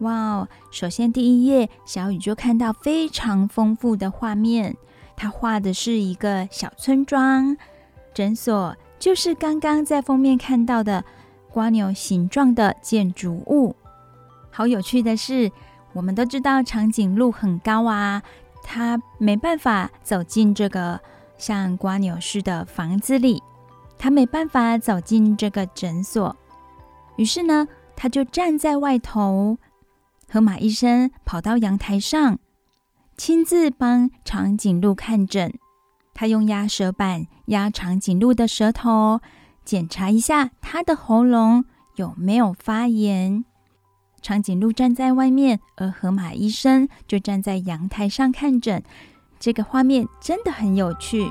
[0.00, 0.48] 哇哦！
[0.70, 4.76] 首先第一页，小雨就看到非常丰富的画面。
[5.16, 7.56] 他画的是一个小村庄，
[8.14, 11.04] 诊所就是刚刚在封面看到的
[11.50, 13.76] 瓜牛形状的建筑物。
[14.50, 15.52] 好有趣的是，
[15.92, 18.22] 我们都知道长颈鹿很高啊，
[18.62, 20.98] 它没办法走进这个
[21.36, 23.42] 像瓜牛似的房子里，
[23.98, 26.34] 它没办法走进这个诊所。
[27.16, 29.58] 于是呢，它就站在外头。
[30.32, 32.38] 河马医生跑到阳台上，
[33.16, 35.52] 亲自帮长颈鹿看诊。
[36.14, 39.20] 他用压舌板压长颈鹿的舌头，
[39.64, 41.64] 检查一下它的喉咙
[41.96, 43.44] 有没有发炎。
[44.22, 48.84] 长颈鹿站在外面，而河马医生就站在阳台上看诊。
[49.40, 51.28] 这个画面真的很有趣。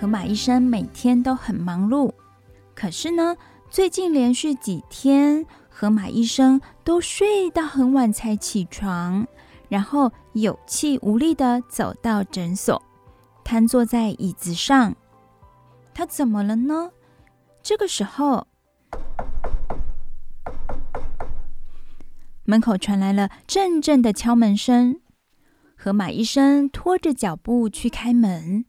[0.00, 2.10] 河马医生每天都很忙碌，
[2.74, 3.36] 可是呢，
[3.68, 9.26] 最近连续几天，河马医生都睡到很晚才起床，
[9.68, 12.82] 然后有气无力的走到诊所，
[13.44, 14.96] 瘫坐在椅子上。
[15.92, 16.92] 他怎么了呢？
[17.62, 18.46] 这个时候，
[22.44, 24.98] 门口传来了阵阵的敲门声。
[25.76, 28.64] 河马医生拖着脚步去开门。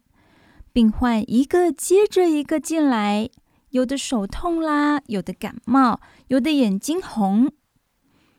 [0.73, 3.29] 病患一个接着一个进来，
[3.71, 7.51] 有的手痛啦，有的感冒，有的眼睛红。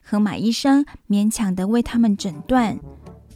[0.01, 2.79] 河马医生勉强地为他们诊断，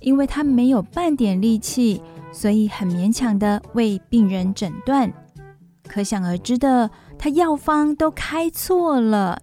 [0.01, 5.13] 因为他没有半点力气，所以很勉强地为病人诊断。
[5.87, 9.41] 可想而知的，他药方都开错了，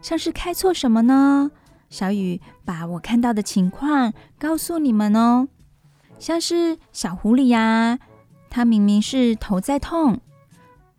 [0.00, 1.50] 像是开错什么呢？
[1.90, 5.48] 小雨把我看到的情况告诉你们哦，
[6.18, 7.98] 像是小狐狸呀。
[8.50, 10.20] 他明明是头在痛，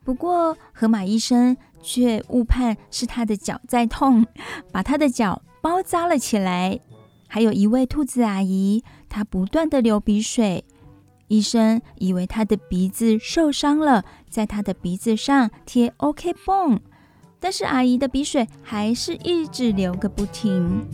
[0.04, 4.26] 不过河马医生却误判是他的脚在痛，
[4.72, 6.80] 把他的脚包扎了起来。
[7.28, 10.66] 还有一位兔子阿姨，她不断的流鼻水，
[11.28, 16.80] 医生以为她的鼻子受伤了，在她的鼻子上贴 OK 绷，
[17.40, 20.88] 但是阿姨的鼻水还是一直流个不停。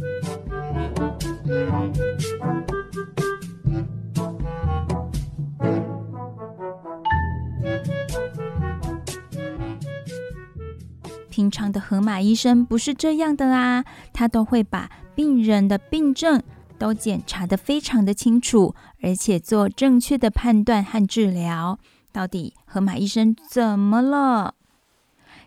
[11.35, 13.83] 平常的河马医生不是这样的啊，
[14.13, 16.41] 他都会把病人的病症
[16.77, 21.77] 都检查得非常的清楚，而且做正确的判断和治疗。
[22.13, 24.55] 到底河马医生怎么了？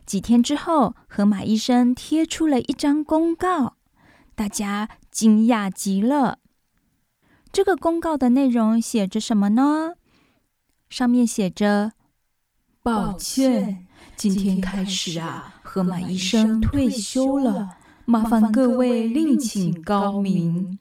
[0.05, 3.77] 几天之后，河马医生贴出了一张公告，
[4.35, 6.39] 大家惊讶极了。
[7.51, 9.95] 这个公告的内容写着什么呢？
[10.91, 11.93] 上面写着
[12.85, 13.87] ：“抱歉。”
[14.17, 20.79] 今天开始啊，河马医生退休了，麻烦各位另请高明。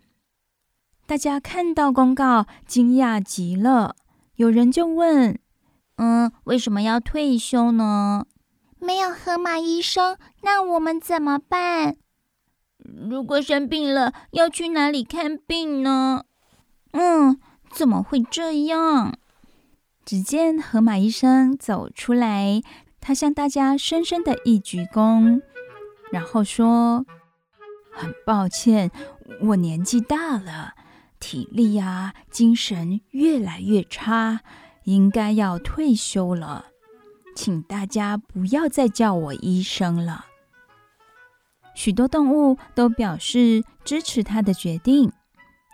[1.06, 3.98] 大家看到公告，惊讶极了。
[4.38, 5.38] 有人就问
[5.98, 8.26] ：“嗯，为什么要退休呢？
[8.80, 11.98] 没有河马医生，那我们怎么办？
[13.10, 16.24] 如果生病了，要去哪里看病呢？”
[16.94, 17.38] 嗯，
[17.70, 19.14] 怎么会这样？
[20.06, 22.62] 只见河马医生走出来，
[23.08, 25.42] 他向大家深深的一鞠躬，
[26.12, 27.06] 然后说
[27.90, 28.92] ：“很抱歉，
[29.40, 30.74] 我年纪大了。”
[31.18, 34.42] 体力啊，精神越来越差，
[34.84, 36.66] 应该要退休了。
[37.34, 40.26] 请大家不要再叫我医生了。
[41.76, 45.14] 许多动物都表示支持他的决定。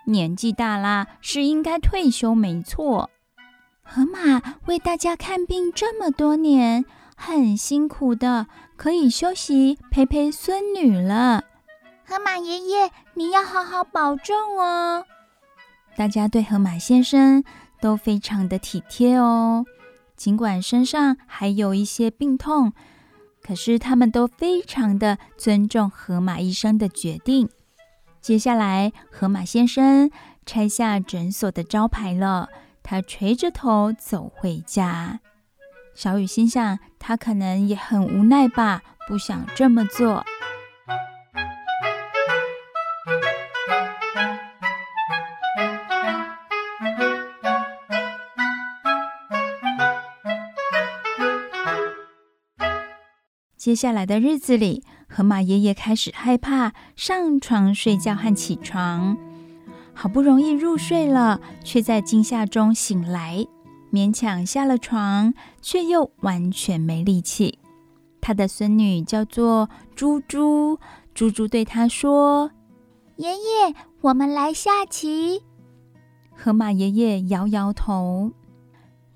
[0.05, 3.09] 年纪大啦，是应该退休，没错。
[3.81, 6.85] 河马为大家看病这么多年，
[7.25, 11.45] 很辛苦的，可以休息陪陪孙女了。
[12.05, 15.05] 河马爷爷，你要好好保重哦。
[15.95, 17.41] 大家对河马先生
[17.79, 19.63] 都非常的体贴哦，
[20.17, 22.73] 尽管身上还有一些病痛，
[23.41, 27.49] 可是他们都非常的尊重河马医生的决定。
[28.19, 30.11] 接下来，河马先生
[30.45, 32.49] 拆下诊所的招牌了，
[32.83, 35.21] 他垂着头走回家。
[35.95, 40.23] 小雨心想，他可能也很无奈吧，不想这么做。
[53.57, 59.17] 接下来的日子里，河马爷爷开始害怕上床睡觉和起床，
[59.93, 63.45] 好不容易入睡了，却在惊吓中醒来，
[63.93, 67.59] 勉强下了床，却又完全没力气。
[68.19, 70.79] 他的孙女叫做猪猪，
[71.13, 72.49] 猪猪对他说
[73.17, 75.43] ：“爷爷，我们来下棋。”
[76.35, 78.31] 河马爷爷摇摇头：“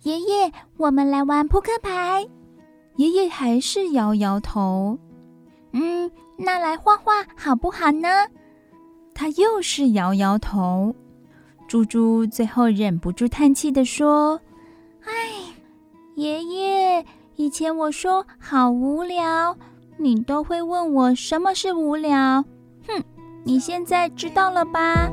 [0.03, 2.28] 爷爷，我们来玩扑克牌。”
[2.97, 4.97] 爷爷还是摇摇头，
[5.71, 8.07] 嗯，那来画画好不好呢？
[9.15, 10.93] 他又是摇摇头。
[11.67, 14.39] 猪猪最后忍不住叹气地说
[15.07, 15.53] ：“哎，
[16.15, 17.05] 爷爷，
[17.35, 19.57] 以前我说好无聊，
[19.97, 22.43] 你都会问我什么是无聊。
[22.87, 23.03] 哼，
[23.43, 25.09] 你现在知道了吧？”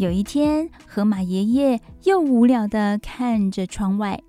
[0.00, 4.22] 有一天，河马爷爷又无聊地看着窗外，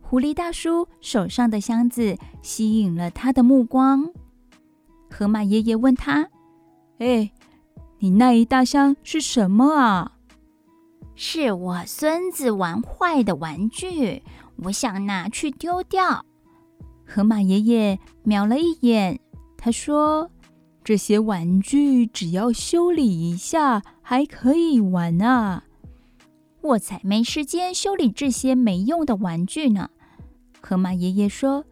[0.00, 4.10] 狐狸大叔手上的箱子吸引了他的目光。
[5.10, 6.30] 河马爷爷问他
[6.96, 7.30] ：“哎，
[7.98, 10.12] 你那一大箱是什么啊
[11.14, 14.22] ？”“是我孙子玩坏的玩具，
[14.64, 16.24] 我想拿去丢掉。”
[17.06, 19.20] 河马爷爷瞄了一眼，
[19.58, 20.30] 他说。
[20.84, 25.64] 这些玩具只要修理一下还可以玩啊！
[26.60, 29.88] 我才没时间修理这些没用的玩具呢。
[30.60, 31.64] 河马爷爷说：“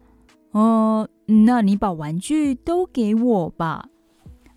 [0.51, 3.87] 哦，那你把玩具都给我吧。”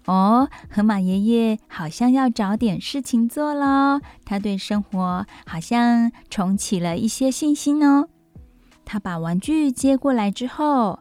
[0.07, 4.00] 哦，河马爷爷好像要找点事情做了。
[4.24, 8.09] 他对生活好像重启了一些信心哦。
[8.84, 11.00] 他把玩具接过来之后，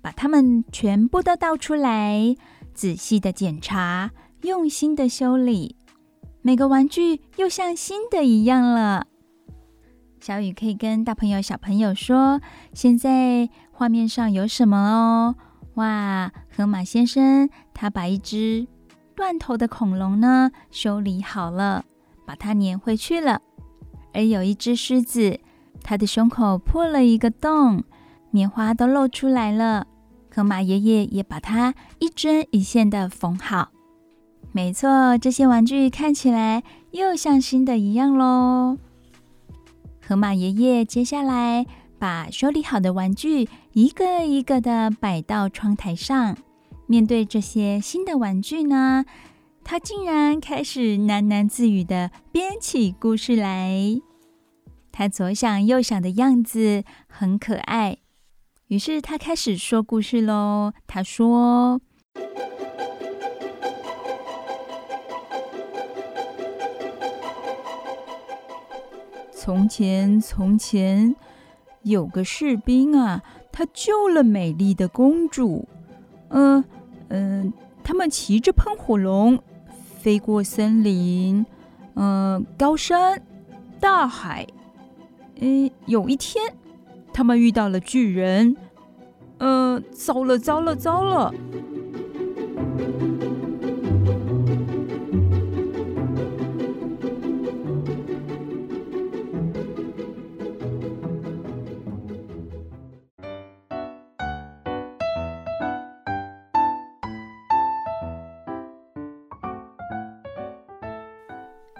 [0.00, 2.36] 把它们全部都倒出来。
[2.74, 4.10] 仔细的检查，
[4.42, 5.76] 用心的修理，
[6.42, 9.06] 每个玩具又像新的一样了。
[10.20, 12.40] 小雨可以跟大朋友、小朋友说，
[12.72, 15.34] 现在画面上有什么哦？
[15.74, 18.66] 哇，河马先生他把一只
[19.14, 21.84] 断头的恐龙呢修理好了，
[22.26, 23.40] 把它粘回去了。
[24.12, 25.40] 而有一只狮子，
[25.82, 27.84] 它的胸口破了一个洞，
[28.30, 29.86] 棉花都露出来了。
[30.34, 33.70] 河马爷爷也把它一针一线的缝好。
[34.50, 38.76] 没错，这些玩具看起来又像新的一样喽。
[40.04, 41.64] 河马爷爷接下来
[42.00, 46.36] 把修理好的玩具一个一个的摆到窗台上。
[46.86, 49.04] 面对这些新的玩具呢，
[49.62, 54.00] 他竟然开始喃喃自语的编起故事来。
[54.90, 57.98] 他左想右想的样子很可爱。
[58.68, 60.72] 于是他开始说故事喽。
[60.86, 61.80] 他说
[69.30, 71.14] ：“从前，从前
[71.82, 75.68] 有个士兵啊，他救了美丽的公主。
[76.28, 76.64] 嗯、呃，
[77.08, 77.52] 嗯，
[77.82, 79.38] 他们骑着喷火龙
[80.00, 81.44] 飞过森林，
[81.94, 83.22] 嗯，高山、
[83.78, 84.46] 大海。
[85.36, 86.42] 嗯，有一天，
[87.14, 88.56] 他们遇到了巨人。
[89.38, 91.32] 嗯，糟了，糟了，糟了！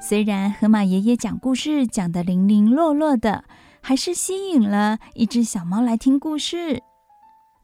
[0.01, 3.45] 虽然河马爷爷讲故事讲得零零落落的，
[3.87, 6.83] 还是吸引了一只小猫来听故事。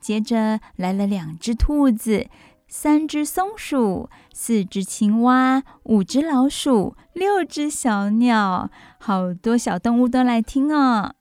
[0.02, 2.28] 接着来了两只兔子，
[2.68, 11.14] 三只松鼠，四只青蛙，五只老鼠，六只小鸟，好多小动物都来听哦。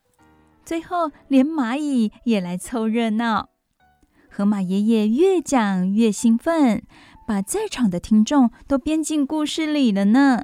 [0.65, 3.47] 最后连蚂蚁也来凑热闹。
[4.29, 6.83] 河马爷爷越讲越兴奋，
[7.25, 10.43] 把在场的听众都编进故事里了呢。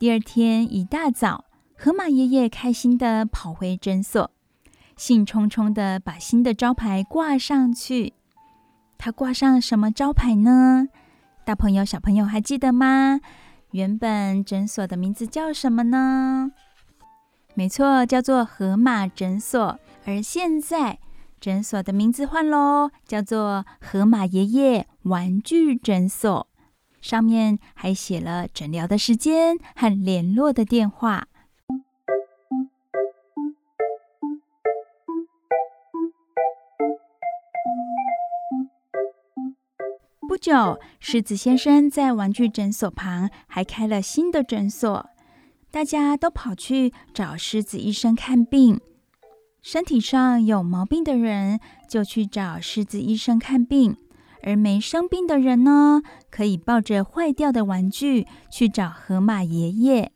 [0.00, 1.44] 第二天一大早，
[1.82, 4.30] 河马爷爷开心地跑回诊所，
[4.98, 8.12] 兴冲冲地把新的招牌挂上去。
[8.98, 10.88] 他挂上什么招牌呢？
[11.42, 13.20] 大朋友、小朋友还记得吗？
[13.70, 16.52] 原本诊所的名字叫什么呢？
[17.54, 19.80] 没错，叫做河马诊所。
[20.04, 20.98] 而现在
[21.40, 26.46] 诊所的名字换喽，叫做河马爷爷玩具诊所。
[27.00, 31.28] 上面还写了诊疗的时间和联络的电话。
[40.30, 45.10] 不久，狮子先生在玩具诊所旁还开了新的诊所，
[45.72, 48.80] 大家都跑去找狮子医生看病。
[49.60, 51.58] 身体上有毛病的人
[51.88, 53.96] 就去找狮子医生看病。
[54.44, 56.00] 而没生病的人呢，
[56.30, 60.12] 可以抱着坏掉的玩具去找河马爷爷。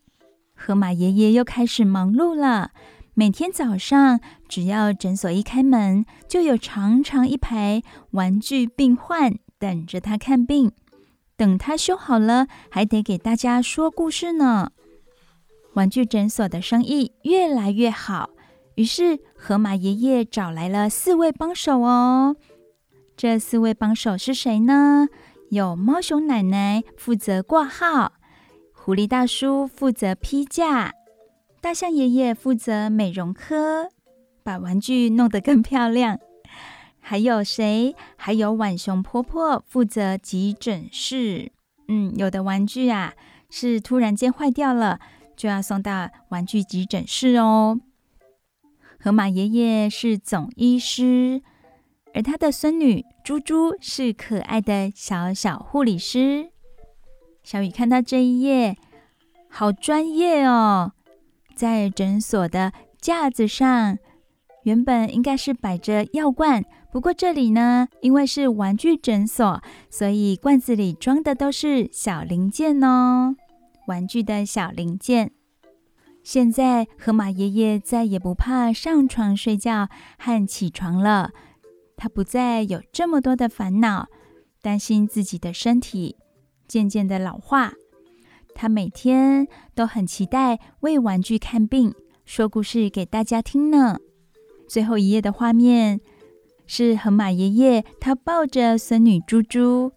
[0.55, 2.71] 河马爷爷又开始忙碌了。
[3.15, 9.35] 每天早上，只要诊所一开门，就有长长一排玩具病患
[9.65, 10.73] 等着他看病。
[11.39, 14.73] 等他修好了，还得给大家说故事呢。
[15.73, 18.29] 玩具诊所的生意越来越好，
[18.75, 22.37] 于是河马爷爷找来了四位帮手哦。
[23.17, 25.09] 这四位帮手是谁呢？
[25.49, 28.13] 有猫熊奶奶负责挂号，
[28.71, 30.93] 狐狸大叔负责批价，
[31.63, 33.89] 大象爷爷负责美容科，
[34.43, 36.19] 把玩具弄得更漂亮。
[37.07, 37.95] 还有谁？
[38.17, 41.53] 还有浣熊婆婆负责急诊室。
[41.89, 43.13] 嗯，有的玩具啊
[43.51, 44.99] 是突然间坏掉了，
[45.37, 47.79] 就要送到玩具急诊室哦。
[48.99, 51.43] 河马爷爷是总医师。
[52.15, 56.53] 而他的孙女猪猪是可爱的小小护理师。
[57.43, 58.79] 小雨看到这一页，
[59.51, 60.93] 好专业哦！
[61.55, 63.99] 在诊所的架子上，
[64.63, 66.65] 原本应该是摆着药罐，
[66.95, 73.35] 不过这里呢，因为是玩具诊所，所以罐子里装的都是小零件哦，
[73.89, 75.33] 玩具的小零件。
[76.23, 79.89] 现在河马爷爷再也不怕上床睡觉
[80.19, 81.33] 和起床了。
[81.97, 84.07] 他不再有这么多的烦恼，
[84.63, 86.15] 担心自己的身体
[86.69, 87.73] 渐渐的老化。
[88.55, 91.93] 他每天都很期待为玩具看病，
[92.25, 93.99] 说故事给大家听呢。
[94.69, 96.01] 最后一页的画面
[96.67, 99.93] 是河马爷爷，他抱着孙女猪猪。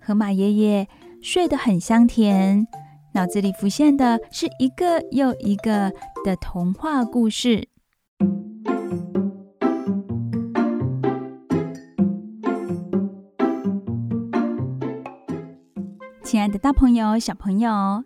[0.00, 0.88] 河马爷爷
[1.20, 2.66] 睡得很香甜，
[3.14, 5.92] 脑子里浮现的是一个又一个
[6.24, 7.68] 的童话故事。
[16.22, 18.04] 亲爱的大朋友、小朋友，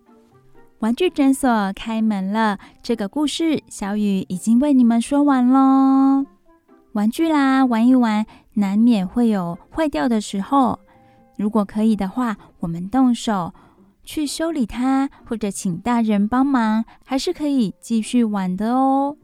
[0.79, 2.57] 玩具诊所开门了。
[2.81, 6.25] 这个故事，小雨已经为你们说完喽。
[6.93, 10.79] 玩具啦，玩一玩，难免会有坏掉的时候。
[11.37, 13.53] 如果可以的话，我们动手
[14.03, 19.17] 去修理它，或者请大人帮忙，还是可以继续玩的哦。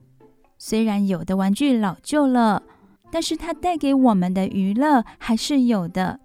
[0.58, 2.64] 虽然有的玩具老旧了，
[3.12, 6.20] 但是它带给我们的娱乐还是有的。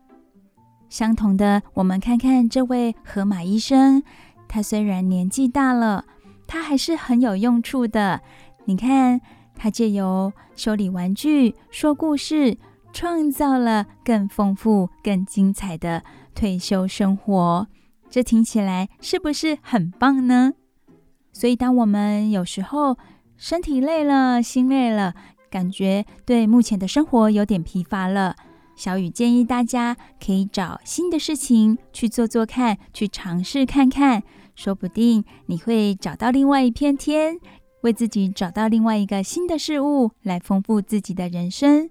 [0.88, 4.03] 相同的，我们看看这位河马医生，
[4.49, 6.05] 他虽然年纪大了，
[6.47, 8.22] 他还是很有用处的。
[8.64, 9.20] 你看，
[9.57, 12.57] 他借由修理玩具、说故事，
[12.93, 16.03] 创造了更丰富、更精彩的
[16.35, 17.67] 退休生活。
[18.11, 20.53] 这听起来是不是很棒呢？
[21.33, 22.97] 所以，当我们有时候
[23.37, 25.15] 身体累了、心累了，
[25.51, 28.37] 感觉对目前的生活有点疲乏了。
[28.77, 34.23] 小雨建议大家可以找新的事情去做做看，去尝试看看，
[34.55, 37.39] 说不定你会找到另外一片天，
[37.85, 41.91] 为自己找到另外一个新的事物来丰富自己的人生。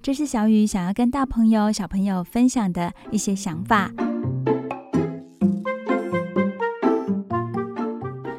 [0.00, 3.90] 这是小雨想要跟大朋友、小朋友分享的一些想法。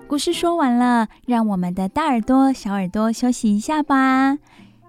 [0.08, 4.39] 故事说完了，让我们的大耳朵、小耳朵休息一下吧。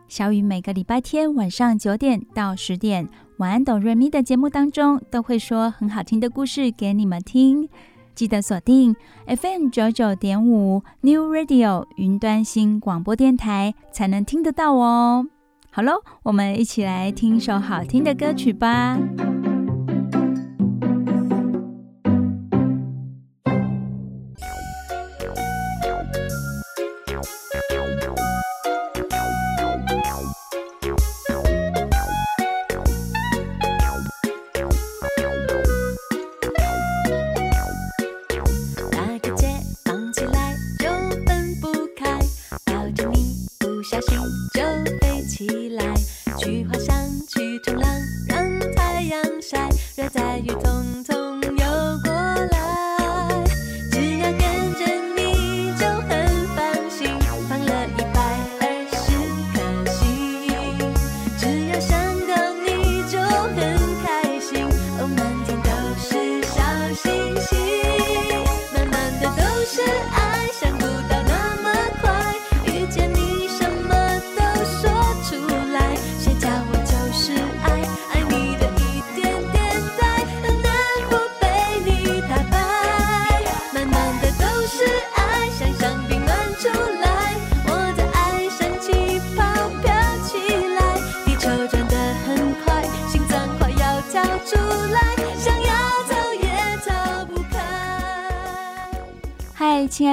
[0.08, 3.06] 小雨每个礼拜天晚上九点到十点，
[3.38, 7.68] 晚安哆瑞咪的节目当中，都会说很好听的故事给你们听。
[8.16, 8.96] 记得锁定
[9.26, 15.26] FM 九九点五 New Radio 云端新广播电台，才能听得到哦。
[15.70, 18.98] 好喽，我们一起来听一首好听的歌曲吧。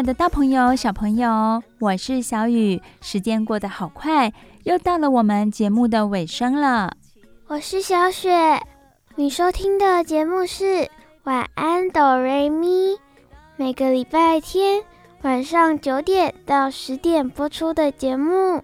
[0.03, 2.81] 爱的大朋友、小朋友，我是小雨。
[2.99, 4.33] 时间过得好快，
[4.65, 6.97] 又到了我们节目的尾声了。
[7.47, 8.61] 我是小雪，
[9.15, 10.89] 你收听的节目是
[11.23, 12.97] 晚安哆瑞咪，
[13.55, 14.83] 每个礼拜天
[15.21, 18.61] 晚上九点到十点播出的节目。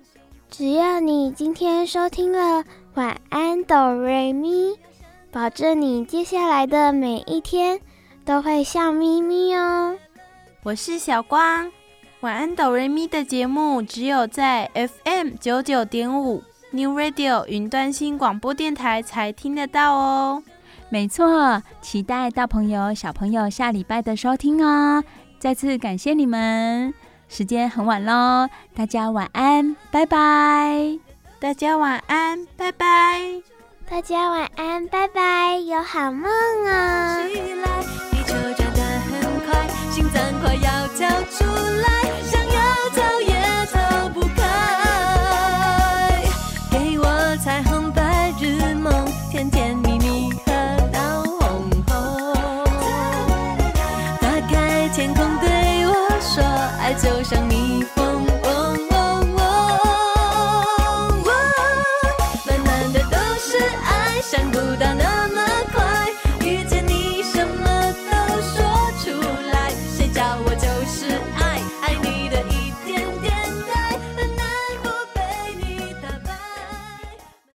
[0.49, 2.65] 只要你今天收听了
[2.95, 4.77] 晚安哆瑞咪，
[5.31, 7.79] 保证你接下来的每一天
[8.25, 9.95] 都会笑眯眯哦。
[10.62, 11.72] 我是小光，
[12.20, 20.43] 晚安哆瑞咪的节目只有在 FM 九九点五 New Radio 云端新广播电台才听得到哦。
[20.89, 25.01] 没错，期待大朋友小朋友下礼拜的收听哦。
[25.39, 26.93] 再次感谢你们，
[27.30, 30.99] 时间很晚喽，大家晚安，拜拜。
[31.39, 33.41] 大家晚安，拜拜。
[33.89, 36.30] 大家晚安，拜拜，有好梦
[36.68, 38.18] 哦。
[40.41, 41.43] 快要跳出
[41.81, 42.09] 来，